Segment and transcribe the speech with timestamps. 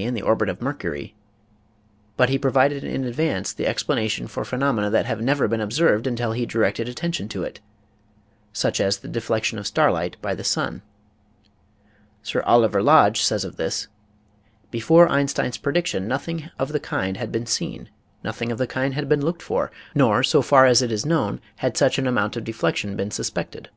[0.00, 1.14] MATHEMATICAL MINDS 87 the orbit of Mercury)
[2.16, 6.06] but he provided in advance the explanation for phenomena that had never been ob served
[6.06, 7.60] until he directed attention to it
[8.50, 10.80] (such as the deflection of starlight by the sun).
[12.22, 17.44] Sir Oliver Lodge says of this:*" Before Einstein's prediction nothing of the kind had been
[17.44, 17.90] seen,
[18.24, 21.42] nothing of the kind had been looked for, nor, so far as it is known,
[21.56, 23.68] had such an amount of deflection been suspected.